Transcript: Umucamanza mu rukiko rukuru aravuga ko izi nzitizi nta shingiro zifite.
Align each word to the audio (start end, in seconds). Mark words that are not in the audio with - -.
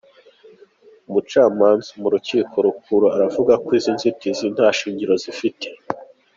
Umucamanza 1.07 1.89
mu 2.01 2.07
rukiko 2.13 2.55
rukuru 2.65 3.05
aravuga 3.15 3.53
ko 3.63 3.69
izi 3.77 3.91
nzitizi 3.97 4.45
nta 4.55 4.67
shingiro 4.77 5.13
zifite. 5.23 5.65